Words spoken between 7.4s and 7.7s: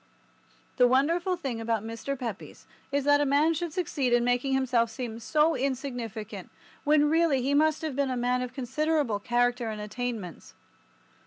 he